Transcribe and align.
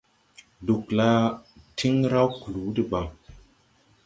Ɗugla 0.65 1.09
tiŋ 1.77 1.95
raw 2.11 2.27
kluu 2.41 2.69
debaŋ. 2.75 3.05